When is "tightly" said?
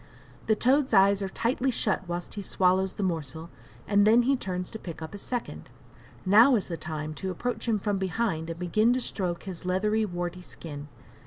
1.29-1.69